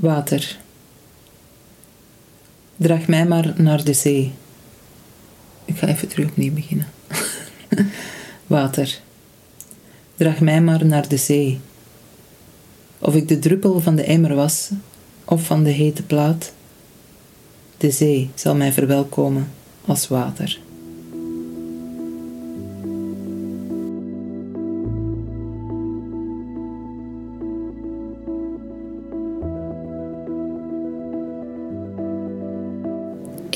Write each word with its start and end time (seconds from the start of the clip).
Water. 0.00 0.58
Draag 2.76 3.06
mij 3.06 3.26
maar 3.26 3.54
naar 3.56 3.84
de 3.84 3.92
zee. 3.92 4.32
Ik 5.64 5.76
ga 5.76 5.86
even 5.86 6.08
terug 6.08 6.28
opnieuw 6.28 6.52
beginnen. 6.52 6.86
Water. 8.46 9.00
Draag 10.16 10.40
mij 10.40 10.60
maar 10.60 10.86
naar 10.86 11.08
de 11.08 11.16
zee. 11.16 11.60
Of 12.98 13.14
ik 13.14 13.28
de 13.28 13.38
druppel 13.38 13.80
van 13.80 13.96
de 13.96 14.02
emmer 14.02 14.34
was, 14.34 14.70
of 15.24 15.42
van 15.42 15.64
de 15.64 15.70
hete 15.70 16.02
plaat, 16.02 16.52
de 17.76 17.90
zee 17.90 18.30
zal 18.34 18.54
mij 18.54 18.72
verwelkomen 18.72 19.50
als 19.84 20.08
water. 20.08 20.58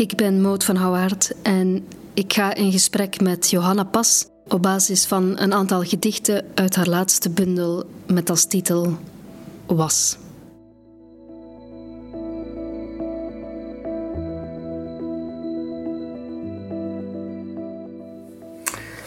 Ik 0.01 0.17
ben 0.17 0.41
Maud 0.41 0.65
van 0.65 0.77
Houwaard 0.77 1.33
en 1.43 1.87
ik 2.15 2.33
ga 2.33 2.55
in 2.55 2.73
gesprek 2.73 3.21
met 3.21 3.51
Johanna 3.51 3.85
Pas 3.85 4.27
op 4.49 4.63
basis 4.63 5.07
van 5.07 5.39
een 5.39 5.53
aantal 5.53 5.83
gedichten 5.83 6.45
uit 6.55 6.77
haar 6.77 6.87
laatste 6.87 7.31
bundel 7.31 7.85
met 8.07 8.31
als 8.31 8.45
titel 8.45 8.99
Was. 9.67 10.19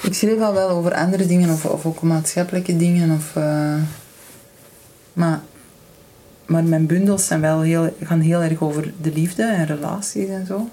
Ik 0.01 0.13
schreef 0.13 0.39
al 0.39 0.53
wel 0.53 0.69
over 0.69 0.93
andere 0.93 1.25
dingen 1.25 1.49
of, 1.49 1.65
of 1.65 1.85
ook 1.85 2.01
maatschappelijke 2.01 2.77
dingen. 2.77 3.15
Of, 3.15 3.35
uh, 3.35 3.75
maar, 5.13 5.41
maar 6.45 6.63
mijn 6.63 6.85
bundels 6.85 7.27
zijn 7.27 7.41
wel 7.41 7.61
heel, 7.61 7.95
gaan 8.01 8.19
heel 8.19 8.41
erg 8.41 8.61
over 8.61 8.93
de 9.01 9.11
liefde 9.13 9.43
en 9.43 9.65
relaties 9.65 10.27
en 10.27 10.45
zo. 10.45 10.69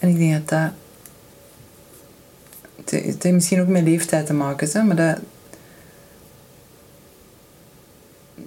En 0.00 0.08
ik 0.08 0.18
denk 0.18 0.32
dat 0.32 0.48
dat... 0.48 0.70
Het, 2.90 3.22
heeft 3.22 3.34
misschien 3.34 3.60
ook 3.60 3.68
met 3.68 3.82
leeftijd 3.82 4.26
te 4.26 4.32
maken, 4.32 4.68
hè, 4.72 4.82
maar 4.82 4.96
dat... 4.96 5.18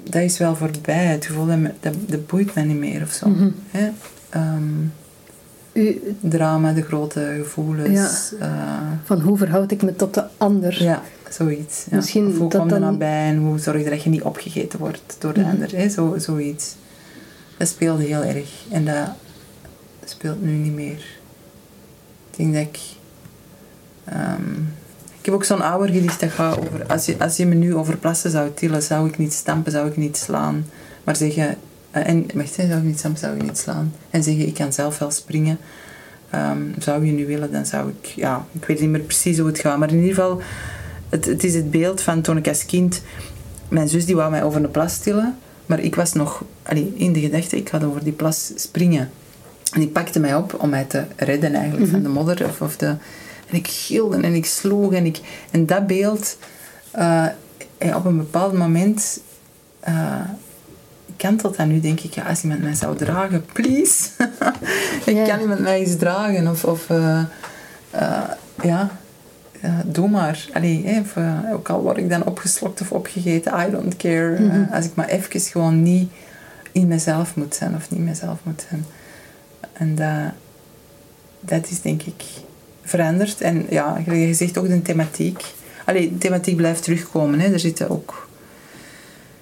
Dat 0.03 0.21
is 0.21 0.37
wel 0.37 0.55
voorbij. 0.55 1.05
Het 1.05 1.25
gevoel 1.25 1.45
dat, 1.45 1.59
dat, 1.79 1.93
dat 2.07 2.27
boeit 2.27 2.55
me 2.55 2.61
niet 2.61 2.77
meer 2.77 3.01
of 3.01 3.11
zo. 3.11 3.29
Mhm. 3.29 3.49
hè? 3.71 3.89
Um, 4.35 4.93
U, 5.73 6.01
drama, 6.19 6.71
de 6.73 6.81
grote 6.81 7.33
gevoelens. 7.43 8.33
Ja. 8.39 8.45
eh, 8.45 8.97
van 9.03 9.21
hoe 9.21 9.37
verhoud 9.37 9.71
ik 9.71 9.81
me 9.81 9.95
tot 9.95 10.13
de 10.13 10.23
ander? 10.37 10.83
ja, 10.83 11.01
zoiets. 11.29 11.85
Ja. 11.89 11.95
Misschien 11.95 12.27
of 12.27 12.37
hoe 12.37 12.49
dat 12.49 12.59
kom 12.61 12.69
je 12.69 12.79
dan- 12.79 12.91
nabij 12.91 13.27
en 13.27 13.37
hoe 13.37 13.59
zorg 13.59 13.83
je 13.83 13.89
dat 13.89 14.03
je 14.03 14.09
niet 14.09 14.21
opgegeten 14.21 14.79
wordt 14.79 15.15
door 15.19 15.33
de 15.33 15.39
Mhm. 15.39 15.49
ander. 15.49 15.75
Hè? 15.77 15.89
Zo, 15.89 16.15
zoiets. 16.17 16.75
Dat 17.57 17.67
speelde 17.67 18.03
heel 18.03 18.23
erg. 18.23 18.49
En 18.71 18.85
dat 18.85 19.09
speelt 20.05 20.41
nu 20.41 20.51
niet 20.51 20.73
meer. 20.73 21.05
Ik 22.33 22.39
denk 22.39 22.53
dat 22.53 22.61
ik... 22.61 22.79
ehm, 24.05 24.51
ik 25.19 25.25
heb 25.25 25.33
ook 25.33 25.43
zo'n 25.43 25.61
ouder 25.61 25.89
gedicht 25.95 26.19
dat 26.19 26.31
gaat 26.31 26.57
over... 26.57 26.85
Als 26.87 27.05
je, 27.05 27.15
als 27.19 27.37
je 27.37 27.45
me 27.45 27.55
nu 27.55 27.75
over 27.75 27.97
plassen 27.97 28.31
zou 28.31 28.51
tillen, 28.53 28.83
zou 28.83 29.07
ik 29.07 29.17
niet 29.17 29.33
stampen, 29.33 29.71
zou 29.71 29.87
ik 29.87 29.97
niet 29.97 30.17
slaan. 30.17 30.65
Maar 31.03 31.15
zeggen... 31.15 31.57
eh, 31.91 32.07
en, 32.07 32.25
wacht, 32.33 32.53
zou 32.53 32.71
ik 32.71 32.83
niet 32.83 32.99
stampen, 32.99 33.19
zou 33.19 33.35
ik 33.35 33.41
niet 33.43 33.57
slaan. 33.57 33.93
En 34.09 34.23
zeggen, 34.23 34.47
ik 34.47 34.53
kan 34.53 34.73
zelf 34.73 34.99
wel 34.99 35.11
springen. 35.11 35.57
Ehm, 36.29 36.61
zou 36.79 37.05
je 37.05 37.11
nu 37.11 37.25
willen, 37.25 37.51
dan 37.51 37.65
zou 37.65 37.89
ik... 37.89 38.05
Ja, 38.05 38.45
ik 38.51 38.65
weet 38.65 38.79
niet 38.79 38.89
meer 38.89 39.01
precies 39.01 39.37
hoe 39.37 39.47
het 39.47 39.59
gaat. 39.59 39.77
Maar 39.77 39.89
in 39.89 39.99
ieder 39.99 40.13
geval... 40.15 40.41
Het, 41.09 41.25
het 41.25 41.43
is 41.43 41.53
het 41.55 41.71
beeld 41.71 42.01
van 42.01 42.21
toen 42.21 42.37
ik 42.37 42.47
als 42.47 42.65
kind... 42.65 43.01
Mijn 43.67 43.89
zus 43.89 44.05
die 44.05 44.15
wou 44.15 44.31
mij 44.31 44.43
over 44.43 44.63
een 44.63 44.71
plas 44.71 44.97
tillen. 44.97 45.37
Maar 45.65 45.79
ik 45.79 45.95
was 45.95 46.13
nog 46.13 46.43
allee, 46.63 46.93
in 46.95 47.13
de 47.13 47.19
gedachte, 47.19 47.57
ik 47.57 47.69
ga 47.69 47.81
over 47.83 48.03
die 48.03 48.13
plas 48.13 48.51
springen. 48.55 49.11
En 49.73 49.79
die 49.79 49.89
pakte 49.89 50.19
mij 50.19 50.35
op 50.35 50.55
om 50.61 50.69
mij 50.69 50.83
te 50.83 51.03
redden 51.15 51.53
eigenlijk 51.53 51.91
van 51.91 52.01
de 52.01 52.09
modder. 52.09 52.45
Of, 52.45 52.61
of 52.61 52.77
de, 52.77 52.87
en 53.49 53.55
ik 53.55 53.67
gilde 53.67 54.17
en 54.17 54.33
ik 54.33 54.45
sloeg. 54.45 54.93
En, 54.93 55.05
ik, 55.05 55.19
en 55.51 55.65
dat 55.65 55.87
beeld, 55.87 56.37
eh, 56.91 57.25
eh, 57.77 57.95
op 57.95 58.05
een 58.05 58.17
bepaald 58.17 58.53
moment... 58.53 59.19
eh 59.79 60.19
kantelt 61.17 61.57
dat 61.57 61.67
nu, 61.67 61.79
denk 61.79 61.99
ik. 61.99 62.13
Ja, 62.13 62.23
als 62.23 62.43
iemand 62.43 62.61
mij 62.61 62.73
zou 62.73 62.97
dragen, 62.97 63.45
please. 63.53 64.09
ik 65.05 65.25
kan 65.27 65.39
iemand 65.39 65.59
mij 65.59 65.79
eens 65.79 65.97
dragen. 65.97 66.47
Of, 66.47 66.63
of 66.63 66.87
ja, 68.61 68.91
doe 69.85 70.09
maar. 70.09 70.45
Allee, 70.53 71.01
of, 71.01 71.15
ook 71.53 71.69
al 71.69 71.81
word 71.81 71.97
ik 71.97 72.09
dan 72.09 72.25
opgeslokt 72.25 72.81
of 72.81 72.91
opgegeten, 72.91 73.67
I 73.67 73.71
don't 73.71 73.97
care. 73.97 74.39
Mhm. 74.39 74.73
Als 74.73 74.85
ik 74.85 74.95
maar 74.95 75.07
even 75.07 75.39
gewoon 75.39 75.83
niet 75.83 76.11
in 76.71 76.87
mezelf 76.87 77.35
moet 77.35 77.55
zijn 77.55 77.75
of 77.75 77.91
niet 77.91 77.99
mezelf 77.99 78.37
moet 78.43 78.65
zijn. 78.69 78.85
En 79.73 79.95
dat, 79.95 80.33
dat 81.39 81.69
is 81.69 81.81
denk 81.81 82.01
ik 82.01 82.23
veranderd. 82.83 83.41
En 83.41 83.65
ja, 83.69 84.03
je 84.05 84.33
zegt 84.33 84.57
ook 84.57 84.67
de 84.67 84.81
thematiek. 84.81 85.43
Allee, 85.85 86.09
de 86.09 86.17
thematiek 86.17 86.55
blijft 86.55 86.83
terugkomen. 86.83 87.39
Hè. 87.39 87.53
Er 87.53 87.59
zitten 87.59 87.89
ook... 87.89 88.27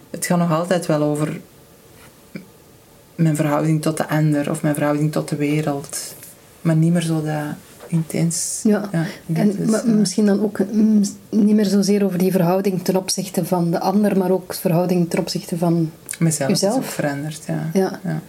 Het 0.10 0.26
gaat 0.26 0.38
nog 0.38 0.52
altijd 0.52 0.86
wel 0.86 1.04
over 1.04 1.40
mijn 3.16 3.36
verhouding 3.36 3.82
tot 3.82 3.98
de 3.98 4.10
ander 4.10 4.50
of 4.50 4.62
mijn 4.62 4.74
verhouding 4.74 5.12
tot 5.12 5.30
de 5.30 5.36
wereld. 5.36 6.16
Maar 6.62 6.76
niet 6.76 6.94
meer 6.94 7.02
zo 7.02 7.22
dat 7.24 7.56
intens. 7.88 8.60
Ja. 8.64 8.90
En 9.34 9.60
is, 9.60 9.70
maar 9.70 9.88
misschien 9.88 10.26
dan 10.26 10.44
ook 10.44 10.60
mm, 10.72 11.02
niet 11.30 11.56
meer 11.56 11.66
zozeer 11.66 12.06
over 12.06 12.18
die 12.18 12.32
verhouding 12.32 12.84
ten 12.84 12.96
opzichte 12.96 13.46
van 13.46 13.72
de 13.72 13.80
ander, 13.80 14.18
maar 14.18 14.32
ook 14.32 14.54
verhouding 14.54 15.10
ten 15.10 15.20
opzichte 15.20 15.58
van... 15.58 15.92
mezelf 16.20 16.50
is 16.50 16.56
uzelf. 16.56 16.76
ook 16.76 16.84
veranderd, 16.84 17.44
ja. 17.48 17.70
Ja. 17.74 18.22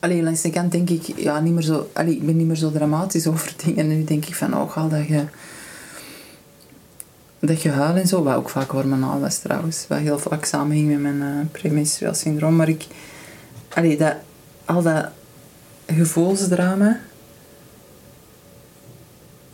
Alleen 0.00 0.24
langs 0.24 0.40
de 0.40 0.50
kant 0.50 0.72
denk 0.72 0.90
ik, 0.90 1.02
ja, 1.16 1.40
niet 1.40 1.52
meer 1.52 1.62
zo, 1.62 1.90
allee, 1.92 2.14
ik 2.14 2.26
ben 2.26 2.36
niet 2.36 2.46
meer 2.46 2.56
zo 2.56 2.70
dramatisch 2.70 3.26
over 3.26 3.54
dingen. 3.64 3.78
En 3.78 3.88
nu 3.88 4.04
denk 4.04 4.26
ik 4.26 4.34
van, 4.34 4.56
oh, 4.56 4.70
ga 4.70 4.88
dat 4.88 5.06
je, 5.06 5.24
dat 7.38 7.62
je 7.62 7.70
huilt 7.70 7.96
en 7.96 8.08
zo, 8.08 8.22
wat 8.22 8.36
ook 8.36 8.48
vaak 8.48 8.70
hormonaal 8.70 9.20
was 9.20 9.38
trouwens, 9.38 9.84
wat 9.88 9.98
heel 9.98 10.18
vaak 10.18 10.44
samenhing 10.44 10.88
met 10.88 11.00
mijn 11.00 11.22
eh 11.22 11.52
premenstrueel 11.52 12.14
syndroom. 12.14 12.56
Maar 12.56 12.68
ik, 12.68 12.86
allee, 13.68 13.96
dat, 13.96 14.14
al 14.64 14.82
dat 14.82 15.08
gevoelsdrama, 15.86 17.00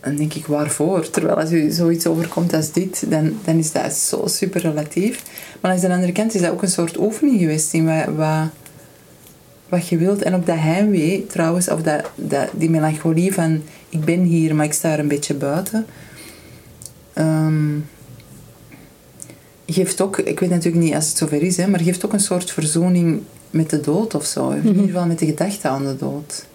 dan 0.01 0.17
denk 0.17 0.35
ik, 0.35 0.47
waarvoor? 0.47 1.11
Terwijl 1.11 1.37
als 1.37 1.53
u 1.53 1.71
zoiets 1.71 2.07
overkomt 2.07 2.53
als 2.53 2.73
dit, 2.73 3.11
dan, 3.11 3.39
dan 3.45 3.59
is 3.59 3.73
dat 3.73 3.93
zo 3.93 4.27
super 4.27 4.61
relatief. 4.61 5.23
Maar 5.61 5.71
aan 5.71 5.81
de 5.81 5.93
andere 5.93 6.13
kant 6.13 6.35
is 6.35 6.41
dat 6.41 6.51
ook 6.51 6.63
een 6.63 6.69
soort 6.69 6.99
oefening 6.99 7.39
geweest 7.39 7.73
in 7.73 8.17
wat, 8.17 8.49
wat, 9.69 9.89
je 9.89 9.97
wilt. 9.97 10.23
En 10.23 10.35
ook 10.35 10.47
dat 10.47 10.59
heimwee, 10.59 11.27
trouwens, 11.27 11.69
of 11.69 11.83
dat, 11.83 12.11
dat, 12.15 12.49
die 12.53 12.71
melancholie 12.71 13.35
van 13.35 13.63
ik 13.89 14.05
ben 14.05 14.23
hier, 14.23 14.55
maar 14.55 14.65
ik 14.65 14.73
sta 14.73 14.93
er 14.93 14.99
een 14.99 15.09
beetje 15.09 15.35
buiten. 15.35 15.87
ehm, 17.13 17.79
geeft 19.67 20.01
ook, 20.01 20.19
ik 20.19 20.41
weet 20.41 20.51
natuurlijk 20.51 20.85
niet 20.85 20.95
als 20.95 21.09
het 21.09 21.17
zover 21.17 21.43
is, 21.43 21.57
hè, 21.57 21.67
maar 21.67 21.81
geeft 21.81 22.05
ook 22.05 22.13
een 22.13 22.21
soort 22.21 22.51
verzoening 22.51 23.23
met 23.51 23.71
de 23.71 23.81
dood 23.81 24.15
of 24.15 24.25
zo. 24.25 24.51
In 24.51 24.67
ieder 24.67 24.85
geval 24.85 25.07
met 25.07 25.19
de 25.19 25.27
gedachte 25.27 25.69
aan 25.69 25.85
de 25.85 25.97
dood. 25.97 26.47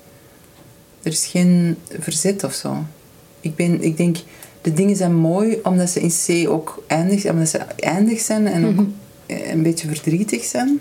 Er 1.03 1.11
is 1.11 1.25
geen 1.25 1.77
verzet 1.99 2.43
of 2.43 2.53
zo. 2.53 2.77
Ik, 3.39 3.55
ben, 3.55 3.81
ik 3.83 3.97
denk, 3.97 4.17
de 4.61 4.73
dingen 4.73 4.95
zijn 4.95 5.15
mooi 5.15 5.59
omdat 5.63 5.89
ze 5.89 5.99
in 5.99 6.45
C 6.45 6.49
ook 6.49 6.83
eindig, 6.87 7.25
omdat 7.25 7.49
ze 7.49 7.57
eindig 7.79 8.19
zijn 8.19 8.47
en 8.47 8.65
ook 8.65 8.85
een 9.27 9.63
beetje 9.63 9.87
verdrietig 9.87 10.43
zijn. 10.43 10.79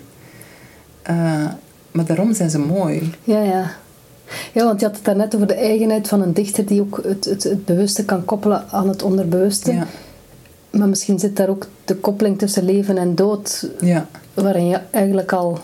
Eh, 1.03 1.47
maar 1.91 2.05
daarom 2.05 2.35
zijn 2.35 2.51
ze 2.51 2.59
mooi. 2.59 3.15
Ja, 3.25 3.43
ja. 3.43 3.71
Ja, 4.53 4.65
want 4.65 4.81
je 4.81 4.87
had 4.87 4.97
het 4.97 5.05
daarnet 5.05 5.35
over 5.35 5.47
de 5.47 5.55
eigenheid 5.55 6.09
van 6.09 6.23
een 6.23 6.33
dichter 6.33 6.67
die 6.67 6.81
ook 6.81 7.01
het, 7.05 7.25
het, 7.25 7.43
het 7.43 7.65
bewuste 7.65 8.05
kan 8.05 8.25
koppelen 8.25 8.65
aan 8.71 8.89
het 8.89 9.03
onderbewuste. 9.03 9.73
Ja, 9.73 9.87
Maar 10.71 10.89
misschien 10.89 11.19
zit 11.19 11.37
daar 11.37 11.49
ook 11.49 11.67
de 11.85 11.95
koppeling 11.95 12.39
tussen 12.39 12.65
leven 12.65 12.99
en 12.99 13.15
dood, 13.15 13.69
ja, 13.81 14.07
waarin 14.35 14.67
je 14.67 14.81
eigenlijk 14.91 15.33
al 15.33 15.59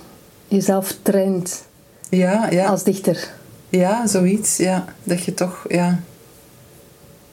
jezelf 0.49 0.97
traint 1.03 1.65
ja, 2.09 2.51
ja, 2.51 2.67
als 2.67 2.83
dichter. 2.83 3.33
ja 3.69 4.07
zoiets. 4.07 4.57
Ja. 4.57 4.85
Dat 5.05 5.25
je 5.25 5.35
toch, 5.35 5.65
ja. 5.69 6.01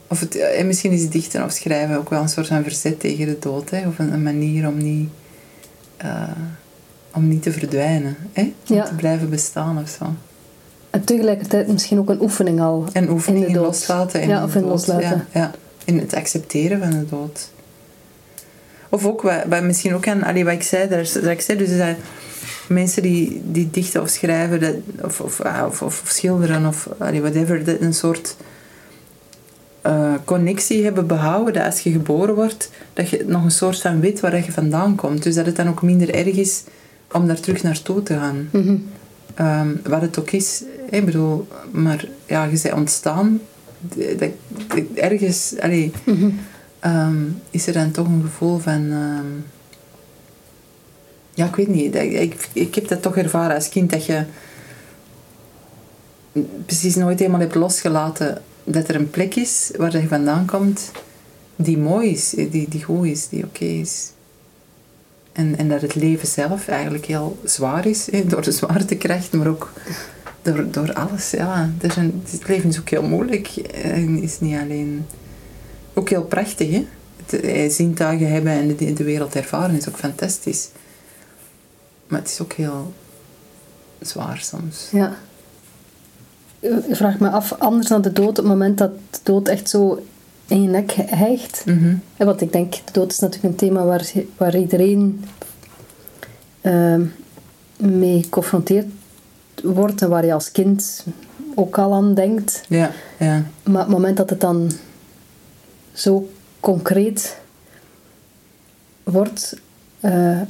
Of 0.08 0.20
het, 0.20 0.36
en 0.36 0.68
misschien 0.68 0.92
is 0.92 1.10
dichten 1.10 1.44
of 1.44 1.52
schrijven 1.52 1.98
ook 1.98 2.10
wel 2.10 2.22
een 2.22 2.30
soort 2.30 2.48
van 2.48 2.64
verzet 2.64 3.00
tegen 3.00 3.26
de 3.26 3.40
dood. 3.40 3.70
Hè? 3.70 3.88
Of 3.88 4.00
een, 4.00 4.14
een 4.14 4.24
manier 4.24 4.68
om 4.68 4.78
niet, 4.78 5.10
eh, 5.98 6.24
om 7.14 7.28
niet 7.28 7.42
te 7.44 7.52
verdwijnen. 7.52 8.16
Hè? 8.34 8.42
Om 8.42 8.76
Ja. 8.76 8.84
te 8.84 8.94
blijven 8.96 9.30
bestaan 9.30 9.78
of 9.84 9.90
zo. 10.00 10.06
En 10.90 11.04
tegelijkertijd 11.04 11.68
misschien 11.68 12.00
ook 12.00 12.10
een 12.10 12.22
oefening 12.22 12.62
al 12.62 12.86
En 12.94 13.10
oefening 13.10 13.42
in 13.44 13.48
in 13.50 13.54
de 13.56 13.60
dood. 13.60 13.68
loslaten. 13.72 14.22
En 14.22 14.28
ja, 14.30 14.38
in 14.38 14.44
of 14.44 14.56
in 14.56 14.62
dood. 14.62 14.70
loslaten. 14.72 15.08
Ja, 15.34 15.40
ja. 15.40 15.52
In 15.86 16.00
het 16.00 16.14
accepteren 16.14 16.80
van 16.80 16.90
de 16.90 17.06
dood. 17.10 17.50
Of 18.90 19.06
ook, 19.06 19.22
wat, 19.22 19.44
wat 19.50 19.64
misschien 19.64 19.94
ook 19.96 20.08
aan 20.08 20.24
allee, 20.24 20.44
wat 20.44 20.54
ik 20.54 20.64
zei, 20.64 20.90
daar, 20.90 21.10
dat 21.14 21.26
ik 21.26 21.42
zei 21.42 21.58
dus 21.58 21.78
dat 21.78 21.96
mensen 22.68 23.02
die, 23.02 23.42
die 23.46 23.70
dichten 23.72 24.02
of 24.02 24.10
schrijven, 24.10 24.60
dat, 24.60 24.76
of, 25.02 25.20
of, 25.22 25.42
ah, 25.42 25.66
of, 25.68 25.82
of, 25.82 26.02
of 26.02 26.10
schilderen, 26.10 26.66
of 26.66 26.90
allee, 26.98 27.22
whatever, 27.22 27.64
dat 27.64 27.80
een 27.82 27.94
soort 27.94 28.36
eh, 29.82 30.14
connectie 30.26 30.84
hebben 30.84 31.08
behouden, 31.08 31.54
dat 31.54 31.66
als 31.66 31.80
je 31.80 31.92
geboren 31.92 32.36
wordt, 32.36 32.70
dat 32.94 33.10
je 33.10 33.24
nog 33.28 33.44
een 33.44 33.52
soort 33.52 33.82
van 33.82 34.00
weet 34.00 34.20
waar 34.20 34.36
je 34.36 34.52
vandaan 34.52 34.96
komt. 34.96 35.24
Dus 35.24 35.36
dat 35.36 35.46
het 35.46 35.56
dan 35.56 35.68
ook 35.70 35.82
minder 35.82 36.14
erg 36.14 36.36
is 36.36 36.64
om 37.14 37.28
daar 37.28 37.40
terug 37.40 37.64
naartoe 37.64 38.04
te 38.04 38.14
gaan. 38.14 38.50
Ehm, 39.36 39.68
wat 39.84 40.02
het 40.02 40.20
ook 40.20 40.32
is. 40.32 40.64
Ik 40.90 41.06
bedoel, 41.06 41.48
maar 41.72 42.08
ja, 42.26 42.44
je 42.44 42.60
bent 42.64 42.74
ontstaan. 42.76 43.40
d- 43.90 44.20
dat- 44.20 44.30
dat- 44.68 44.84
ergens 44.96 45.54
allee, 45.60 45.92
Mhm. 46.06 46.30
ehm, 46.80 47.16
is 47.50 47.68
er 47.68 47.74
dan 47.74 47.92
toch 47.92 48.08
een 48.08 48.22
gevoel 48.26 48.58
van... 48.58 48.92
ehm, 48.92 49.26
ja, 51.34 51.46
ik 51.46 51.56
weet 51.56 51.68
niet. 51.68 51.96
Ik, 51.96 52.50
ik 52.54 52.76
heb 52.76 52.88
dat 52.88 53.02
toch 53.02 53.18
ervaren 53.18 53.56
als 53.56 53.70
kind 53.70 53.90
dat 53.92 54.06
je 54.06 54.24
precies 56.66 56.96
nooit 56.96 57.20
helemaal 57.20 57.40
hebt 57.40 57.56
losgelaten 57.56 58.42
dat 58.64 58.88
er 58.88 58.96
een 58.96 59.10
plek 59.10 59.36
is 59.36 59.72
waar 59.78 60.02
je 60.02 60.08
vandaan 60.08 60.46
komt 60.46 60.92
die 61.56 61.78
mooi 61.78 62.10
is, 62.10 62.30
die, 62.30 62.70
die 62.70 62.84
goed 62.84 63.06
is, 63.06 63.28
die 63.30 63.44
oké 63.44 63.66
is. 63.66 64.12
En, 65.34 65.58
en 65.58 65.70
dat 65.70 65.82
het 65.82 65.96
leven 65.96 66.28
zelf 66.28 66.68
eigenlijk 66.68 67.06
heel 67.06 67.38
zwaar 67.44 67.86
is, 67.86 68.10
door 68.26 68.42
de 68.42 68.52
zwaartekracht, 68.52 69.34
maar 69.34 69.48
ook 69.48 69.72
door, 70.42 70.72
door 70.72 70.94
alles. 70.94 71.32
Ja. 71.32 71.70
Het 71.82 72.48
leven 72.48 72.70
is 72.70 72.80
ook 72.80 72.90
heel 72.90 73.04
moeilijk 73.04 73.48
en 73.84 74.22
is 74.22 74.40
niet 74.40 74.60
alleen... 74.60 75.06
Ook 75.94 76.10
heel 76.10 76.24
prachtig, 76.24 76.72
hè. 76.72 76.88
Het, 77.26 77.42
eh, 77.42 77.70
zintuigen 77.70 78.32
hebben 78.32 78.52
en 78.52 78.76
de, 78.76 78.94
de 78.94 79.04
wereld 79.04 79.36
ervaren 79.36 79.76
is 79.76 79.90
ook 79.90 79.98
fantastisch. 79.98 80.70
Maar 82.08 82.20
het 82.20 82.30
is 82.30 82.42
ook 82.42 82.54
heel 82.54 82.94
zwaar 84.00 84.38
soms. 84.38 84.88
Ja. 84.92 85.18
Ik 86.60 86.96
vraag 86.96 87.20
me 87.20 87.30
af, 87.30 87.54
anders 87.54 87.88
dan 87.88 88.02
de 88.02 88.12
dood, 88.12 88.30
op 88.30 88.36
het 88.36 88.46
moment 88.46 88.78
dat 88.78 88.92
de 89.10 89.20
dood 89.24 89.48
echt 89.48 89.70
zo 89.70 90.06
in 90.54 90.62
je 90.62 90.68
nek. 90.68 90.96
Mhm. 91.66 91.96
Hè, 92.18 92.26
Want 92.26 92.42
ik 92.42 92.52
denk, 92.52 92.72
de 92.74 92.92
dood 92.92 93.12
is 93.12 93.20
natuurlijk 93.20 93.54
een 93.54 93.68
thema 93.68 93.86
waar, 93.86 94.12
waar 94.38 94.58
iedereen 94.58 95.26
ehm, 96.62 97.06
mee 97.78 98.24
geconfronteerd 98.24 98.86
wordt 99.64 100.02
en 100.02 100.10
waar 100.10 100.26
je 100.26 100.34
als 100.34 100.52
kind 100.52 101.06
ook 101.56 101.78
al 101.78 101.94
aan 101.94 102.14
denkt. 102.14 102.64
Ja, 102.70 102.92
ja. 103.20 103.44
Maar 103.64 103.82
op 103.82 103.88
het 103.88 103.98
moment 103.98 104.18
dat 104.18 104.30
het 104.30 104.42
dan 104.42 104.72
zo 105.94 106.30
concreet 106.60 107.38
wordt, 109.04 109.60
eh, 110.00 110.42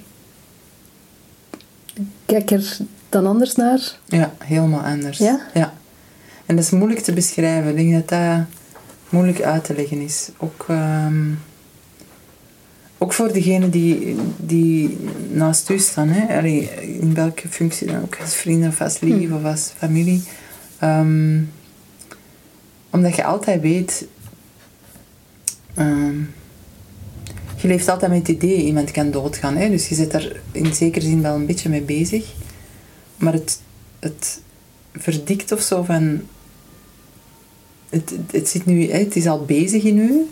kijk 2.26 2.52
er 2.52 2.78
dan 3.10 3.28
anders 3.28 3.56
naar. 3.56 3.98
Ja, 4.06 4.34
helemaal 4.38 4.82
anders. 4.82 5.18
Ja? 5.18 5.40
Ja. 5.54 5.74
En 6.46 6.56
dat 6.56 6.66
is 6.66 6.72
moeilijk 6.72 7.02
te 7.02 7.14
beschrijven. 7.14 7.70
Ik 7.70 7.76
denk 7.76 7.94
dat 7.94 8.10
dat 8.10 8.46
moeilijk 9.14 9.42
uit 9.42 9.64
te 9.64 9.76
leggen 9.76 10.02
is. 10.02 10.30
Ook, 10.38 10.66
ehm, 10.68 11.32
ook 12.98 13.14
voor 13.14 13.34
degenen 13.34 13.70
die, 13.70 14.16
die 14.38 14.98
naast 15.32 15.70
u 15.70 15.80
staan. 15.80 16.08
Hè? 16.08 16.38
Allee, 16.38 16.70
in 17.00 17.14
welke 17.14 17.48
functie 17.48 17.88
dan 17.88 18.02
ook. 18.02 18.18
Als 18.22 18.36
vrienden 18.36 18.70
of 18.70 18.82
als 18.82 19.00
lief 19.00 19.28
Hm. 19.28 19.34
of 19.34 19.44
als 19.44 19.72
familie. 19.78 20.24
Ehm, 20.80 21.40
omdat 22.90 23.16
je 23.16 23.24
altijd 23.24 23.62
weet... 23.62 24.06
ehm, 25.74 26.16
je 27.56 27.68
leeft 27.68 27.88
altijd 27.90 28.12
met 28.12 28.28
het 28.28 28.36
idee, 28.36 28.64
iemand 28.66 28.92
kan 28.92 29.12
doodgaan. 29.12 29.56
Hè? 29.58 29.70
Dus 29.70 29.90
je 29.90 29.96
zit 29.96 30.12
daar 30.12 30.32
in 30.52 30.74
zekere 30.74 31.06
zin 31.06 31.22
wel 31.22 31.36
een 31.36 31.46
beetje 31.46 31.70
mee 31.70 31.82
bezig. 31.82 32.34
Maar 33.18 33.34
het, 33.34 33.60
het 34.00 34.42
verdikt 34.94 35.52
of 35.52 35.62
zo 35.62 35.84
van... 35.84 36.22
Het, 37.94 38.14
het, 38.32 38.50
zit 38.50 38.66
nu, 38.66 38.92
het 38.92 39.16
is 39.16 39.28
al 39.28 39.46
bezig 39.46 39.84
in 39.84 39.98
u. 39.98 40.30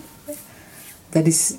Dat 1.10 1.26
is... 1.26 1.54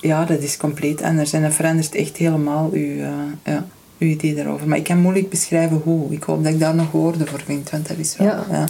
Ja, 0.00 0.24
dat 0.24 0.42
is 0.42 0.56
compleet 0.56 1.02
anders. 1.02 1.32
En 1.32 1.42
dat 1.42 1.52
verandert 1.52 1.94
echt 1.94 2.16
helemaal 2.16 2.70
uw, 2.72 2.98
eh, 2.98 3.12
ja, 3.44 3.66
uw 3.98 4.08
idee 4.08 4.34
daarover. 4.34 4.68
Maar 4.68 4.78
ik 4.78 4.84
kan 4.84 4.98
moeilijk 4.98 5.30
beschrijven 5.30 5.76
hoe. 5.76 6.12
Ik 6.12 6.22
hoop 6.22 6.44
dat 6.44 6.52
ik 6.52 6.58
daar 6.58 6.74
nog 6.74 6.90
woorden 6.90 7.26
voor 7.26 7.42
vind, 7.44 7.70
want 7.70 7.88
dat 7.88 7.96
is 7.98 8.16
wel... 8.16 8.26
Ja. 8.26 8.46
Ja. 8.50 8.68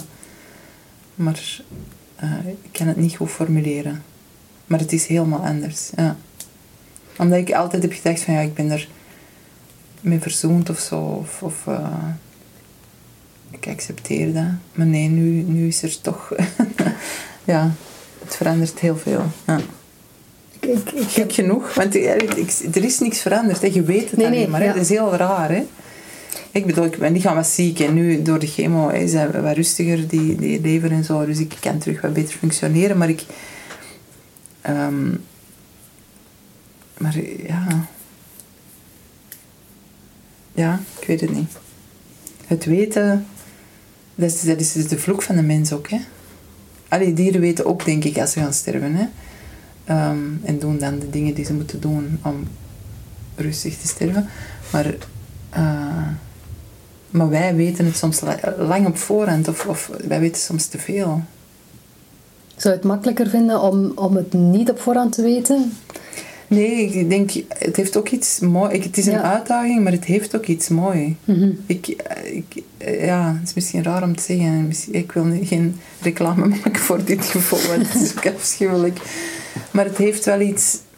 Maar 1.15 1.61
eh, 2.15 2.47
ik 2.47 2.71
kan 2.71 2.87
het 2.87 2.97
niet 2.97 3.15
goed 3.15 3.29
formuleren. 3.29 4.03
Maar 4.65 4.79
het 4.79 4.93
is 4.93 5.05
helemaal 5.05 5.45
anders, 5.45 5.89
ja. 5.95 6.17
Omdat 7.17 7.37
ik 7.37 7.53
altijd 7.53 7.81
heb 7.81 7.93
gedacht 7.93 8.21
van, 8.21 8.33
ja, 8.33 8.39
ik 8.39 8.53
ben 8.53 8.71
er 8.71 8.87
mee 10.01 10.19
verzoend 10.19 10.69
of 10.69 10.79
zo. 10.79 10.99
Of, 10.99 11.43
of 11.43 11.67
eh, 11.67 12.05
ik 13.51 13.67
accepteer 13.67 14.33
dat. 14.33 14.43
Maar 14.73 14.85
nee, 14.85 15.07
nu, 15.07 15.41
nu 15.41 15.67
is 15.67 15.83
er 15.83 16.01
toch... 16.01 16.33
ja, 17.43 17.71
het 18.23 18.35
verandert 18.35 18.79
heel 18.79 18.97
veel. 18.97 19.23
Ja. 19.47 19.59
Ik, 20.59 20.69
ik, 20.69 20.91
ik 20.91 21.07
Gek 21.09 21.33
genoeg, 21.33 21.73
want 21.73 21.95
ik- 21.95 22.75
er 22.75 22.83
is 22.83 22.99
niks 22.99 23.21
veranderd. 23.21 23.61
Hè. 23.61 23.67
Je 23.67 23.81
weet 23.83 24.09
het 24.09 24.17
Nee, 24.17 24.25
alleen 24.25 24.39
nee, 24.39 24.47
maar. 24.47 24.59
Hè. 24.59 24.65
ja. 24.65 24.73
Dat 24.73 24.81
is 24.81 24.89
heel 24.89 25.15
raar. 25.15 25.49
Hè. 25.51 25.63
Ik 26.51 26.65
bedoel, 26.65 26.85
ik, 26.85 26.97
mijn 26.97 27.13
lichaam 27.13 27.35
was 27.35 27.55
ziek 27.55 27.79
en 27.79 27.93
nu 27.93 28.21
door 28.21 28.39
de 28.39 28.47
chemo 28.47 29.07
zijn 29.07 29.31
we 29.31 29.41
wat 29.41 29.55
rustiger, 29.55 30.07
die, 30.07 30.35
die 30.35 30.61
lever 30.61 30.91
en 30.91 31.03
zo. 31.03 31.25
Dus 31.25 31.39
ik 31.39 31.53
kan 31.59 31.77
terug 31.77 32.01
wat 32.01 32.13
beter 32.13 32.37
functioneren. 32.37 32.97
Maar 32.97 33.09
ik... 33.09 33.21
ehm, 34.61 35.09
maar 36.97 37.15
ja... 37.47 37.85
Ja, 40.53 40.79
ik 40.99 41.07
weet 41.07 41.21
het 41.21 41.33
niet. 41.33 41.51
Het 42.45 42.65
weten, 42.65 43.25
dat 44.45 44.59
is, 44.59 44.75
is 44.75 44.87
de 44.87 44.97
vloek 44.99 45.21
van 45.21 45.35
de 45.35 45.41
mens 45.41 45.73
ook. 45.73 45.89
Hè. 45.89 45.97
Allee, 46.87 47.13
dieren 47.13 47.41
weten 47.41 47.65
ook, 47.65 47.85
denk 47.85 48.03
ik, 48.03 48.17
als 48.17 48.31
ze 48.31 48.39
gaan 48.39 48.53
sterven. 48.53 48.95
Hè. 48.95 49.05
Ehm, 49.83 50.17
en 50.43 50.59
doen 50.59 50.77
dan 50.77 50.99
de 50.99 51.09
dingen 51.09 51.33
die 51.33 51.45
ze 51.45 51.53
moeten 51.53 51.79
doen 51.81 52.19
om 52.23 52.47
rustig 53.35 53.77
te 53.77 53.87
sterven. 53.87 54.27
Maar, 54.71 54.93
eh, 55.49 56.07
maar 57.09 57.29
wij 57.29 57.55
weten 57.55 57.85
het 57.85 57.97
soms 57.97 58.19
la- 58.19 58.55
lang 58.57 58.87
op 58.87 58.97
voorhand, 58.97 59.47
of, 59.47 59.65
of 59.65 59.91
wij 60.07 60.19
weten 60.19 60.41
soms 60.41 60.65
te 60.65 60.77
veel. 60.79 61.21
zou 62.55 62.75
het 62.75 62.83
makkelijker 62.83 63.29
vinden 63.29 63.61
om, 63.61 63.91
om 63.95 64.15
het 64.15 64.33
niet 64.33 64.69
op 64.69 64.79
voorhand 64.79 65.13
te 65.13 65.21
weten. 65.21 65.73
Nee, 66.57 66.85
ik 66.85 67.09
denk, 67.09 67.31
het 67.47 67.75
heeft 67.75 67.97
ook 67.97 68.09
iets 68.09 68.39
mooi. 68.39 68.81
Het 68.81 68.97
is 68.97 69.05
een 69.05 69.11
Ja. 69.13 69.21
uitdaging, 69.33 69.83
maar 69.83 69.91
het 69.91 70.05
heeft 70.05 70.35
ook 70.35 70.45
iets 70.45 70.67
mooi. 70.67 71.15
Mhm. 71.25 71.51
Ik, 71.65 71.87
ik, 72.33 72.63
ja, 73.01 73.33
het 73.39 73.47
is 73.47 73.53
misschien 73.53 73.83
raar 73.83 74.03
om 74.03 74.15
te 74.15 74.23
zeggen. 74.23 74.71
Ik 74.91 75.11
wil 75.11 75.25
geen 75.43 75.79
reclame 76.01 76.47
maken 76.63 76.75
voor 76.81 77.03
dit 77.03 77.25
gevoel, 77.25 77.59
want 77.77 77.93
het 77.93 78.01
is 78.01 78.17
ook 78.17 78.33
afschuwelijk. 78.35 78.99
Maar 79.71 79.85
het 79.85 79.97
heeft 79.97 80.25
wel 80.25 80.41
iets... 80.41 80.77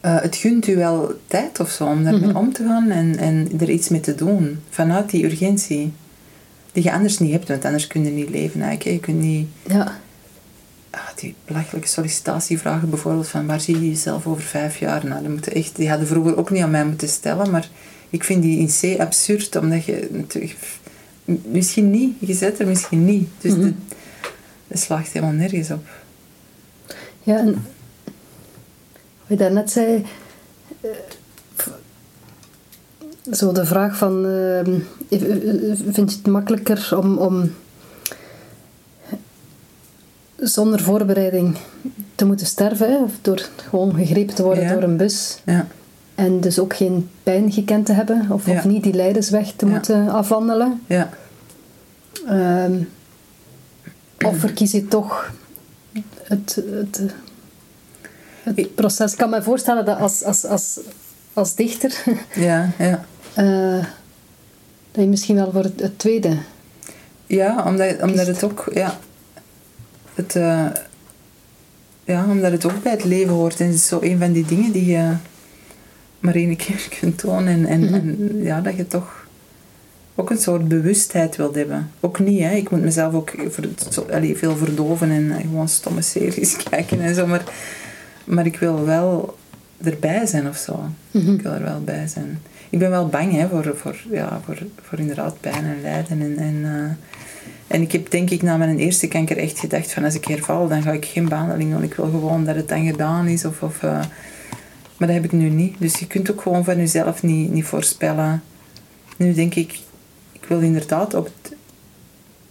eh, 0.00 0.20
het 0.20 0.36
gunt 0.36 0.66
u 0.66 0.76
wel 0.76 1.12
tijd 1.26 1.60
of 1.60 1.70
zo 1.70 1.84
om 1.86 2.04
daarmee 2.04 2.28
Mhm. 2.28 2.36
om 2.36 2.52
te 2.52 2.64
gaan 2.64 2.90
en, 2.90 3.16
en 3.18 3.48
er 3.60 3.70
iets 3.70 3.88
mee 3.88 4.00
te 4.00 4.14
doen. 4.14 4.58
Vanuit 4.70 5.10
die 5.10 5.24
urgentie. 5.24 5.92
Die 6.72 6.82
je 6.82 6.92
anders 6.92 7.18
niet 7.18 7.32
hebt, 7.32 7.48
want 7.48 7.64
anders 7.64 7.86
kun 7.86 8.04
je 8.04 8.10
niet 8.10 8.30
leven. 8.30 8.60
Eigenlijk. 8.62 8.96
Je 8.96 9.00
kunt 9.12 9.20
niet... 9.22 9.46
Ja. 9.66 9.98
Ah, 10.98 11.16
die 11.16 11.34
belachelijke 11.44 11.88
sollicitatievragen 11.88 12.90
bijvoorbeeld 12.90 13.28
van 13.28 13.46
waar 13.46 13.60
zie 13.60 13.80
je 13.80 13.88
jezelf 13.88 14.26
over 14.26 14.42
vijf 14.42 14.78
jaar? 14.78 15.06
Nou, 15.06 15.20
die, 15.20 15.28
moeten 15.30 15.52
echt, 15.52 15.76
die 15.76 15.88
hadden 15.88 16.06
vroeger 16.06 16.36
ook 16.36 16.50
niet 16.50 16.62
aan 16.62 16.70
mij 16.70 16.84
moeten 16.86 17.08
stellen, 17.08 17.50
maar 17.50 17.68
ik 18.10 18.24
vind 18.24 18.42
die 18.42 18.58
in 18.58 18.96
C 18.96 19.00
absurd, 19.00 19.56
omdat 19.56 19.84
je 19.84 20.08
natuurlijk... 20.12 20.56
Misschien 21.44 21.90
niet, 21.90 22.14
je 22.18 22.34
zet 22.34 22.58
er 22.60 22.66
misschien 22.66 23.04
niet. 23.04 23.28
Dus 23.40 23.52
Mhm. 23.52 23.60
de- 23.62 23.72
dat 24.66 24.78
slaagt 24.78 25.12
helemaal 25.12 25.34
nergens 25.34 25.70
op. 25.70 25.86
Ja, 27.22 27.38
en 27.38 27.52
wat 27.54 27.62
je 29.26 29.36
daarnet 29.36 29.70
zei, 29.70 30.04
eh, 30.80 30.90
zo 33.32 33.52
de 33.52 33.66
vraag 33.66 33.96
van, 33.96 34.26
eh, 34.26 34.60
vind 35.92 36.10
je 36.10 36.16
het 36.16 36.26
makkelijker 36.26 36.98
om, 36.98 37.18
om 37.18 37.52
zonder 40.38 40.80
voorbereiding 40.80 41.56
te 42.14 42.24
moeten 42.24 42.46
sterven, 42.46 42.90
hè, 42.90 42.96
of 43.02 43.12
door 43.22 43.48
gewoon 43.68 43.94
gegrepen 43.94 44.34
te 44.34 44.42
worden 44.42 44.64
Ja. 44.64 44.72
door 44.72 44.82
een 44.82 44.96
bus 44.96 45.38
Ja, 45.44 45.66
en 46.14 46.40
dus 46.40 46.58
ook 46.58 46.76
geen 46.76 47.10
pijn 47.22 47.52
gekend 47.52 47.86
te 47.86 47.92
hebben, 47.92 48.26
of, 48.30 48.46
Ja. 48.46 48.56
of 48.58 48.64
niet 48.64 48.82
die 48.82 48.94
lijdensweg 48.94 49.52
te 49.56 49.66
moeten 49.66 50.08
afwandelen? 50.08 50.82
ja. 50.86 51.08
Ehm, 52.26 52.72
of 54.26 54.38
verkies 54.38 54.72
je 54.72 54.88
toch 54.88 55.32
het, 56.22 56.62
het, 56.70 57.00
het 58.42 58.74
proces? 58.74 59.12
Ik 59.12 59.18
kan 59.18 59.30
me 59.30 59.42
voorstellen 59.42 59.84
dat 59.84 59.98
als, 59.98 60.22
als, 60.24 60.44
als, 60.44 60.80
als 61.32 61.54
dichter 61.54 62.02
ja, 62.34 62.70
ja. 62.78 63.04
eh, 63.34 63.84
dat 64.92 65.02
je 65.04 65.06
misschien 65.06 65.34
wel 65.36 65.50
voor 65.52 65.62
het, 65.62 65.80
het 65.80 65.98
tweede. 65.98 66.36
Ja, 67.26 67.64
omdat, 67.66 68.02
omdat 68.02 68.26
het 68.26 68.44
ook... 68.44 68.70
Ja, 68.72 68.98
het, 70.18 70.36
eh, 70.36 70.66
ja, 72.04 72.24
omdat 72.30 72.52
het 72.52 72.64
ook 72.66 72.82
bij 72.82 72.92
het 72.92 73.04
leven 73.04 73.32
hoort. 73.32 73.60
En 73.60 73.66
het 73.66 73.74
is 73.74 73.86
zo 73.86 73.98
een 74.02 74.18
van 74.18 74.32
die 74.32 74.44
dingen 74.44 74.72
die 74.72 74.86
je 74.86 75.12
maar 76.20 76.34
één 76.34 76.56
keer 76.56 76.86
kunt 77.00 77.18
tonen. 77.18 77.66
En, 77.66 77.66
en, 77.66 77.80
Mhm. 77.80 77.94
en 77.94 78.42
ja, 78.42 78.60
dat 78.60 78.76
je 78.76 78.86
toch 78.86 79.26
ook 80.14 80.30
een 80.30 80.38
soort 80.38 80.68
bewustheid 80.68 81.36
wilt 81.36 81.54
hebben. 81.54 81.90
Ook 82.00 82.18
niet, 82.18 82.40
hè. 82.42 82.50
Ik 82.54 82.70
moet 82.70 82.82
mezelf 82.82 83.14
ook 83.14 83.34
ver, 83.48 83.68
zo, 83.90 84.06
allee, 84.12 84.36
veel 84.36 84.56
verdoven 84.56 85.10
en 85.10 85.30
eh, 85.30 85.40
gewoon 85.40 85.68
stomme 85.68 86.02
series 86.02 86.56
kijken 86.70 87.00
en 87.00 87.14
zo. 87.14 87.26
Maar, 87.26 87.42
maar 88.24 88.46
ik 88.46 88.56
wil 88.58 88.84
wel 88.84 89.36
erbij 89.84 90.26
zijn 90.26 90.48
of 90.48 90.56
zo. 90.56 90.80
Ik 91.10 91.42
wil 91.42 91.52
er 91.52 91.62
wel 91.62 91.80
bij 91.84 92.08
zijn. 92.08 92.42
Ik 92.70 92.78
ben 92.78 92.90
wel 92.90 93.06
bang 93.08 93.32
hè, 93.32 93.48
voor, 93.48 93.74
voor, 93.76 93.96
ja, 94.10 94.40
voor, 94.44 94.58
voor 94.82 94.98
inderdaad 94.98 95.40
pijn 95.40 95.64
en 95.64 95.80
lijden. 95.82 96.20
En, 96.22 96.38
en, 96.38 96.64
eh, 96.64 96.90
en 97.68 97.82
ik 97.82 97.92
heb 97.92 98.10
denk 98.10 98.30
ik 98.30 98.42
na 98.42 98.56
mijn 98.56 98.78
eerste 98.78 99.08
kanker 99.08 99.36
echt 99.36 99.58
gedacht 99.58 99.92
van 99.92 100.04
als 100.04 100.14
ik 100.14 100.24
herval, 100.24 100.68
dan 100.68 100.82
ga 100.82 100.92
ik 100.92 101.04
geen 101.04 101.28
behandeling 101.28 101.72
doen. 101.72 101.82
Ik 101.82 101.94
wil 101.94 102.10
gewoon 102.10 102.44
dat 102.44 102.56
het 102.56 102.68
dan 102.68 102.86
gedaan 102.86 103.26
is. 103.26 103.44
Of, 103.44 103.62
of, 103.62 103.82
uh, 103.82 103.90
maar 104.96 105.08
dat 105.08 105.16
heb 105.16 105.24
ik 105.24 105.32
nu 105.32 105.48
niet. 105.48 105.76
Dus 105.78 105.98
je 105.98 106.06
kunt 106.06 106.30
ook 106.30 106.42
gewoon 106.42 106.64
van 106.64 106.76
jezelf 106.76 107.22
niet, 107.22 107.52
niet 107.52 107.64
voorspellen. 107.64 108.42
Nu 109.16 109.34
denk 109.34 109.54
ik, 109.54 109.80
ik 110.32 110.44
wil 110.48 110.60
inderdaad 110.60 111.14
op 111.14 111.24
het, 111.24 111.56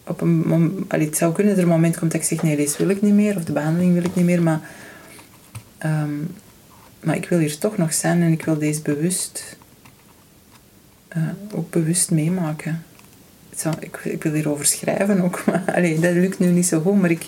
op 0.03 0.21
een 0.21 0.47
moment, 0.47 1.17
zou 1.17 1.33
kunnen 1.33 1.55
dat 1.55 1.63
er 1.63 1.69
een 1.69 1.75
moment 1.75 1.97
komt 1.97 2.11
dat 2.11 2.21
ik 2.21 2.27
zeg 2.27 2.41
nee, 2.41 2.55
deze 2.55 2.77
wil 2.77 2.89
ik 2.89 3.01
niet 3.01 3.13
meer. 3.13 3.35
Of 3.35 3.43
de 3.43 3.51
behandeling 3.51 3.93
wil 3.93 4.03
ik 4.03 4.15
niet 4.15 4.25
meer. 4.25 4.43
Maar, 4.43 4.61
um, 5.85 6.35
maar 6.99 7.15
ik 7.15 7.29
wil 7.29 7.39
hier 7.39 7.57
toch 7.57 7.77
nog 7.77 7.93
zijn 7.93 8.21
en 8.21 8.31
ik 8.31 8.45
wil 8.45 8.57
deze 8.57 8.81
bewust 8.81 9.57
uh, 11.17 11.23
ook 11.51 11.69
bewust 11.69 12.11
meemaken. 12.11 12.83
Zou, 13.57 13.75
ik, 13.79 13.99
ik, 14.03 14.23
wil 14.23 14.33
hierover 14.33 14.65
schrijven 14.65 15.21
ook, 15.21 15.43
maar 15.45 15.63
allee, 15.75 15.99
dat 15.99 16.13
lukt 16.13 16.39
nu 16.39 16.47
niet 16.47 16.65
zo 16.65 16.81
goed, 16.81 17.01
maar 17.01 17.11
ik, 17.11 17.25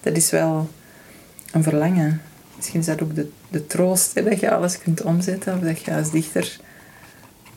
dat 0.00 0.16
is 0.16 0.30
wel 0.30 0.70
een 1.52 1.62
verlangen. 1.62 2.20
Misschien 2.56 2.80
is 2.80 2.86
dat 2.86 3.02
ook 3.02 3.14
de, 3.14 3.28
de 3.48 3.66
troost, 3.66 4.14
hè, 4.14 4.22
dat 4.22 4.40
je 4.40 4.50
alles 4.50 4.78
kunt 4.78 5.02
omzetten, 5.02 5.54
of 5.54 5.60
dat 5.60 5.80
je 5.80 5.94
als 5.94 6.10
dichter 6.10 6.60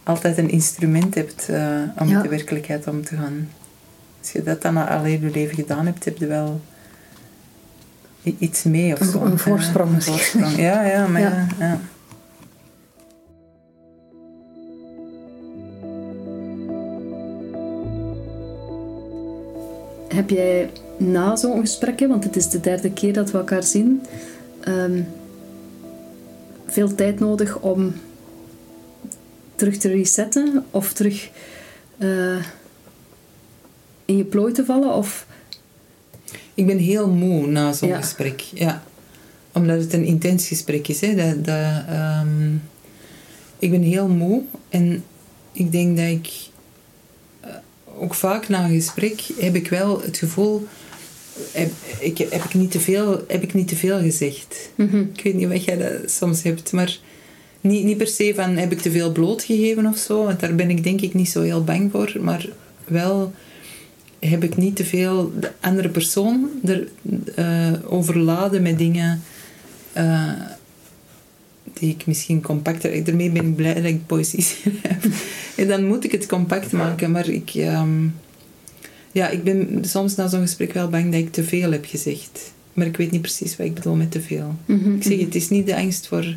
altijd 0.03 0.38
een 0.38 0.50
instrument 0.50 1.15
hebt 1.15 1.48
uh, 1.50 1.82
om 1.98 2.08
ja. 2.08 2.13
met 2.13 2.24
de 2.24 2.29
werkelijkheid 2.29 2.88
om 2.88 3.03
te 3.03 3.15
gaan. 3.15 3.50
Als 4.22 4.32
je 4.32 4.44
dat 4.44 4.62
dan 4.62 4.77
al 4.88 5.03
heel 5.03 5.20
je 5.20 5.32
leven 5.32 5.55
gedaan 5.55 5.86
hebt, 5.86 6.05
heb 6.05 6.17
je 6.17 6.27
wel 6.27 6.62
iets 8.24 8.63
mee 8.63 8.94
of 9.00 9.08
zo. 9.08 9.22
Een 9.22 9.39
voorsprong. 9.39 9.94
Een 9.94 10.01
voorsprong. 10.01 10.55
Ja, 10.55 10.86
ja, 10.86 11.08
maar 11.08 11.22
ja. 11.22 11.48
ja, 11.60 11.65
ja. 11.65 11.79
Heb 20.15 20.29
jij 20.29 20.69
na 20.98 21.36
zo'n 21.36 21.60
gesprek, 21.60 22.00
want 22.00 22.24
het 22.24 22.36
is 22.36 22.50
de 22.50 22.60
derde 22.60 22.91
keer 22.91 23.13
dat 23.13 23.31
we 23.31 23.38
elkaar 23.38 23.63
zien, 23.63 24.01
um, 24.67 25.07
veel 26.65 26.95
tijd 26.95 27.19
nodig 27.19 27.60
om 27.60 27.93
terug 29.55 29.77
te 29.77 29.88
resetten 29.88 30.65
of 30.72 30.93
terug 30.93 31.29
uh, 31.98 32.43
in 34.05 34.17
je 34.17 34.24
plooi 34.24 34.53
te 34.53 34.65
vallen? 34.65 34.93
Of... 34.93 35.27
Ik 36.53 36.65
ben 36.65 36.77
heel 36.77 37.10
moe 37.10 37.48
na 37.48 37.74
zo'n 37.74 37.89
ja. 37.89 38.01
gesprek. 38.01 38.39
Ja. 38.39 38.84
Omdat 39.53 39.79
het 39.79 39.93
een 39.93 40.05
intens 40.05 40.48
gesprek 40.48 40.88
is. 40.88 41.01
Hè. 41.01 41.15
Dat, 41.15 41.45
dat, 41.45 41.95
um, 42.24 42.62
ik 43.60 43.72
ben 43.72 43.81
heel 43.81 44.07
moe 44.07 44.43
en 44.69 45.03
ik 45.51 45.72
denk 45.72 45.98
dat 45.98 46.07
ik 46.07 46.29
ook 47.97 48.13
vaak 48.13 48.47
na 48.47 48.63
een 48.63 48.81
gesprek 48.81 49.21
heb 49.39 49.55
ik 49.55 49.69
wel 49.69 50.01
het 50.01 50.17
gevoel 50.17 50.67
heb 51.51 51.71
ik, 51.99 52.17
heb 52.17 52.43
ik, 52.43 52.53
niet, 52.53 52.71
te 52.71 52.79
veel, 52.79 53.23
heb 53.27 53.43
ik 53.43 53.53
niet 53.53 53.67
te 53.67 53.75
veel 53.75 53.99
gezegd. 53.99 54.69
Mm 54.75 54.89
-hmm. 54.89 55.09
Ik 55.13 55.23
weet 55.23 55.33
niet 55.33 55.47
wat 55.47 55.63
jij 55.63 55.77
dat 55.77 56.11
soms 56.11 56.43
hebt, 56.43 56.71
maar 56.71 56.99
niet, 57.61 57.83
niet 57.83 57.97
per 57.97 58.07
se 58.07 58.33
van 58.35 58.57
heb 58.57 58.71
ik 58.71 58.81
te 58.81 58.91
veel 58.91 59.11
blootgegeven 59.11 59.85
of 59.85 59.97
zo, 59.97 60.23
want 60.23 60.39
daar 60.39 60.55
ben 60.55 60.69
ik 60.69 60.83
denk 60.83 61.01
ik 61.01 61.13
niet 61.13 61.29
zo 61.29 61.41
heel 61.41 61.63
bang 61.63 61.91
voor, 61.91 62.15
maar 62.21 62.49
wel 62.87 63.33
heb 64.19 64.43
ik 64.43 64.57
niet 64.57 64.75
te 64.75 64.85
veel 64.85 65.33
de 65.39 65.51
andere 65.59 65.89
persoon 65.89 66.49
er, 66.63 66.87
uh, 67.39 67.73
overladen 67.85 68.61
met 68.61 68.77
dingen 68.77 69.21
uh, 69.97 70.31
die 71.73 71.89
ik 71.89 72.05
misschien 72.05 72.41
compacter... 72.41 73.03
Daarmee 73.03 73.31
ben 73.31 73.45
ik 73.45 73.55
blij 73.55 73.73
dat 73.73 73.83
ik 73.83 74.05
poëzie 74.05 74.41
schrijf. 74.51 75.35
Dan 75.67 75.86
moet 75.86 76.03
ik 76.03 76.12
het 76.12 76.25
compact 76.25 76.72
maken, 76.72 77.12
maar 77.12 77.29
ik... 77.29 77.51
Um, 77.55 78.15
ja, 79.15 79.29
ik 79.29 79.43
ben 79.43 79.79
soms 79.81 80.15
na 80.15 80.27
zo'n 80.27 80.41
gesprek 80.41 80.74
wel 80.74 80.89
bang 80.89 81.12
dat 81.12 81.22
ik 81.22 81.31
te 81.31 81.43
veel 81.43 81.72
heb 81.72 81.86
gezegd. 81.86 82.53
Maar 82.74 82.86
ik 82.86 82.98
weet 82.98 83.12
niet 83.12 83.22
precies 83.22 83.57
wat 83.57 83.67
ik 83.67 83.74
bedoel 83.74 83.95
met 83.95 84.12
te 84.12 84.22
veel. 84.22 84.55
Mm 84.65 84.79
-hmm. 84.84 84.95
Ik 84.95 85.03
zeg, 85.03 85.19
het 85.19 85.36
is 85.36 85.50
niet 85.50 85.65
de 85.65 85.75
angst 85.75 86.07
voor... 86.07 86.36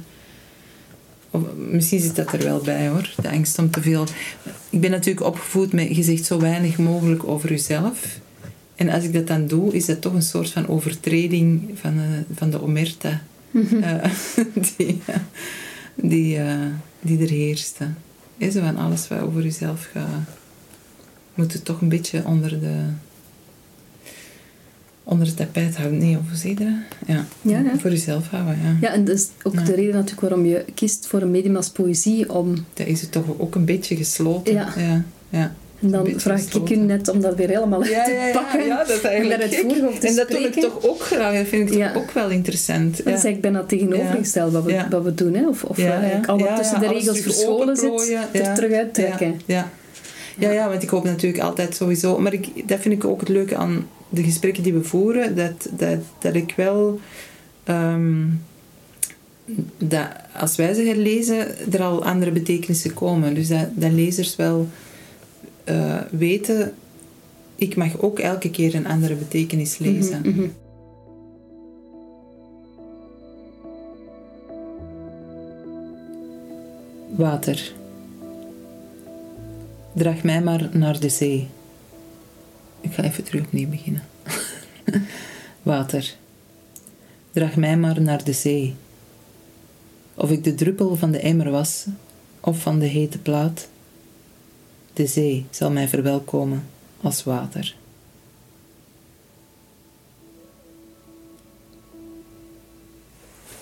Of, 1.31 1.43
misschien 1.71 2.01
zit 2.01 2.17
dat 2.17 2.33
er 2.33 2.45
wel 2.45 2.61
bij 2.61 2.89
hoor, 2.89 3.15
de 3.23 3.31
angst 3.31 3.59
om 3.59 3.71
te 3.71 3.83
veel. 3.83 4.05
Ik 4.71 4.81
ben 4.81 4.91
natuurlijk 4.91 5.27
opgevoed 5.27 5.73
met 5.73 5.97
je 5.97 6.03
zegt 6.03 6.25
zo 6.25 6.41
weinig 6.41 6.79
mogelijk 6.79 7.25
over 7.25 7.49
jezelf. 7.49 8.21
En 8.75 8.89
als 8.89 9.05
ik 9.05 9.13
dat 9.13 9.27
dan 9.27 9.47
doe, 9.47 9.75
is 9.75 9.87
dat 9.87 10.01
toch 10.01 10.15
een 10.15 10.23
soort 10.23 10.51
van 10.51 10.69
overtreding 10.69 11.71
van 11.75 11.97
de, 11.97 12.35
van 12.35 12.51
de 12.51 12.63
omerta 12.63 13.23
mm 13.51 13.67
-hmm. 13.69 13.83
uh, 13.83 14.05
die, 14.77 15.01
die, 15.95 16.39
uh, 16.39 16.67
die 17.01 17.23
er 17.23 17.31
heerste. 17.31 17.87
Is 18.39 18.55
van 18.55 18.77
alles 18.77 19.09
wat 19.09 19.21
over 19.21 19.43
jezelf 19.43 19.89
gaat, 19.93 20.09
moet 21.35 21.53
het 21.53 21.65
toch 21.65 21.81
een 21.81 21.89
beetje 21.89 22.25
onder 22.25 22.61
de 22.61 22.85
onder 25.03 25.27
het 25.27 25.37
tapijt 25.37 25.77
houden. 25.77 25.99
Nee, 25.99 26.19
of 26.19 26.31
hoe? 26.31 26.85
Ja. 27.07 27.25
Ja, 27.43 27.59
ja. 27.59 27.79
Voor 27.79 27.91
jezelf 27.91 28.29
houden, 28.29 28.59
ja. 28.63 28.77
Ja, 28.81 28.93
en 28.93 29.05
dat 29.05 29.17
is 29.17 29.29
ook 29.43 29.55
Ja. 29.55 29.63
de 29.63 29.75
reden 29.75 29.95
natuurlijk 29.95 30.21
waarom 30.21 30.45
je 30.47 30.65
kiest 30.75 31.07
voor 31.07 31.23
een 31.23 31.31
medium 31.31 31.57
als 31.57 31.71
poëzie. 31.71 32.33
Om, 32.33 32.55
Dat 32.75 32.87
is 32.87 33.01
het 33.01 33.13
toch 33.13 33.25
ook 33.39 33.55
een 33.55 33.65
beetje 33.65 33.97
gesloten. 33.97 34.55
Ja. 34.55 35.05
ja. 35.29 35.55
En 35.81 35.91
dan 35.91 36.13
vraag 36.17 36.41
ik 36.41 36.47
u 36.47 36.51
gesloten. 36.51 36.87
net 36.87 37.09
om 37.09 37.21
dat 37.21 37.35
weer 37.35 37.49
helemaal 37.49 37.83
uit 37.83 37.91
Ja, 37.91 38.05
te 38.05 38.31
pakken. 38.33 38.67
ja, 38.67 38.85
dat 38.85 39.05
eigenlijk 39.05 39.43
En 39.43 39.49
het 39.91 40.05
En 40.05 40.15
dat 40.15 40.29
doe 40.29 40.39
ik 40.41 40.53
toch 40.53 40.87
ook 40.87 41.01
graag. 41.01 41.37
Dat 41.37 41.47
vind 41.47 41.71
ik 41.71 41.83
toch 41.83 41.97
ook 42.03 42.11
wel 42.11 42.31
interessant. 42.31 42.97
Dat 42.97 43.07
is 43.07 43.13
eigenlijk 43.13 43.41
bijna 43.41 43.63
tegenovergesteld 43.63 44.53
wat 44.53 44.65
we, 44.65 44.85
wat 44.91 45.03
we 45.03 45.15
doen. 45.15 45.35
Hè? 45.35 45.49
Of, 45.49 45.65
of 45.65 45.79
eigenlijk 45.79 46.27
al 46.27 46.39
wat 46.39 46.57
tussen 46.57 46.81
de 46.81 46.89
regels 46.89 47.21
verscholen 47.21 47.77
zit, 47.77 48.17
er 48.33 48.55
terug 48.55 48.73
uittrekken. 48.73 49.41
Ja, 49.47 49.55
ja. 49.55 49.71
Ja, 50.39 50.51
ja, 50.51 50.69
want 50.69 50.83
ik 50.83 50.89
hoop 50.89 51.05
natuurlijk 51.05 51.43
altijd 51.43 51.75
sowieso... 51.77 52.19
Maar 52.19 52.33
ik, 52.33 52.69
dat 52.69 52.81
vind 52.81 52.95
ik 52.95 53.05
ook 53.05 53.21
het 53.21 53.29
leuke 53.29 53.57
aan 53.57 53.89
de 54.09 54.23
gesprekken 54.23 54.63
die 54.63 54.73
we 54.73 54.83
voeren. 54.83 55.37
Dat, 55.37 55.69
dat, 55.71 55.99
dat 56.19 56.35
ik 56.35 56.53
wel... 56.57 57.01
ehm, 57.65 58.25
dat 59.79 60.07
als 60.37 60.57
wij 60.57 60.75
ze 60.75 60.83
herlezen, 60.83 61.47
er 61.73 61.83
al 61.83 62.05
andere 62.05 62.31
betekenissen 62.31 62.95
komen. 62.95 63.35
Dus 63.35 63.49
dat, 63.49 63.67
dat 63.75 63.93
lezers 63.93 64.37
wel 64.37 64.69
eh, 65.69 66.01
weten... 66.11 66.75
Ik 67.55 67.77
mag 67.77 68.01
ook 68.01 68.19
elke 68.19 68.51
keer 68.51 68.75
een 68.75 68.87
andere 68.87 69.15
betekenis 69.15 69.79
lezen. 69.79 70.21
Mhm, 70.21 70.29
mhm. 70.29 70.49
Water. 77.17 77.73
Draag 79.95 80.23
mij 80.23 80.43
maar 80.43 80.69
naar 80.73 81.01
de 81.01 81.09
zee. 81.09 81.49
Ik 82.81 82.93
ga 82.93 83.03
even 83.03 83.25
terug 83.25 83.45
opnieuw 83.45 83.69
beginnen. 83.69 84.03
Water. 85.63 86.17
Draag 87.33 87.57
mij 87.57 87.77
maar 87.77 88.03
naar 88.03 88.25
de 88.25 88.33
zee. 88.33 88.75
Of 90.15 90.31
ik 90.31 90.45
de 90.45 90.55
druppel 90.55 90.97
van 90.97 91.11
de 91.11 91.19
emmer 91.19 91.51
was, 91.51 91.87
of 92.41 92.59
van 92.59 92.79
de 92.79 92.87
hete 92.87 93.19
plaat. 93.19 93.69
De 94.99 95.07
zee 95.07 95.47
zal 95.51 95.71
mij 95.71 95.89
verwelkomen 95.89 96.69
als 97.01 97.25
water. 97.25 97.77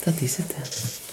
Dat 0.05 0.21
is 0.21 0.37
het. 0.37 0.55
Hè. 0.55 1.06